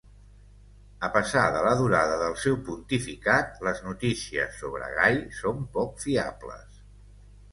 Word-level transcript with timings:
A 1.07 1.09
pesar 1.15 1.41
de 1.55 1.59
la 1.65 1.73
durada 1.81 2.15
del 2.21 2.37
seu 2.45 2.55
pontificat, 2.69 3.53
les 3.67 3.83
notícies 3.89 4.57
sobre 4.63 4.87
Gai 4.97 5.19
són 5.43 5.63
poc 5.77 6.03
fiables. 6.07 6.83